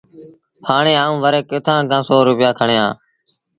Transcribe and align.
هآڻي 0.67 0.93
آئوݩ 1.03 1.21
وري 1.23 1.41
ڪٿآݩ 1.49 1.87
کآݩ 1.89 2.05
سو 2.07 2.15
روپيآ 2.29 2.51
کڻيٚ 2.59 2.81
آݩ 2.85 2.93